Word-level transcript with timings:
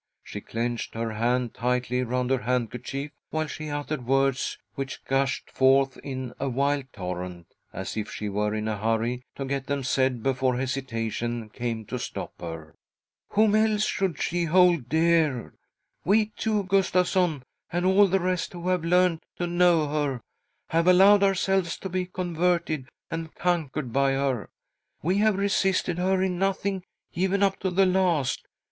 She 0.23 0.41
clenched 0.41 0.95
her 0.95 1.11
hand 1.13 1.53
tightly 1.53 2.01
round 2.01 2.31
her 2.31 2.39
handkerchief, 2.39 3.11
while 3.29 3.45
she 3.45 3.69
uttered 3.69 4.03
words 4.07 4.57
which 4.73 5.05
gushed 5.05 5.51
forth 5.51 5.95
in 5.97 6.33
a 6.39 6.49
wild 6.49 6.85
torrent, 6.91 7.53
as 7.71 7.95
if 7.95 8.09
she 8.09 8.27
were 8.27 8.55
in 8.55 8.67
a 8.67 8.79
hurry 8.79 9.21
to 9.35 9.45
get 9.45 9.67
them 9.67 9.83
said 9.83 10.23
before 10.23 10.57
hesitation 10.57 11.49
came 11.49 11.85
to 11.85 11.99
stop 11.99 12.33
her. 12.41 12.73
"Whom 13.33 13.53
else 13.53 13.85
should 13.85 14.19
she 14.19 14.45
hold 14.45 14.89
dear? 14.89 15.53
We 16.03 16.31
two, 16.35 16.63
Gustavsson, 16.63 17.43
and 17.71 17.85
all 17.85 18.07
the 18.07 18.19
rest 18.19 18.53
who 18.53 18.69
have 18.69 18.83
learnt 18.83 19.21
to 19.37 19.45
know 19.45 19.87
her, 19.87 20.21
have 20.69 20.87
allowed 20.87 21.21
ourselves 21.21 21.77
to 21.77 21.89
be 21.89 22.07
converted 22.07 22.89
and 23.11 23.35
conquered 23.35 23.93
by 23.93 24.13
her. 24.13 24.49
We 25.03 25.19
have 25.19 25.35
resisted 25.37 25.99
her 25.99 26.23
in 26.23 26.39
nothing, 26.39 26.85
even 27.13 27.43
up 27.43 27.59
to 27.59 27.69
the 27.69 27.85
last. 27.85 28.47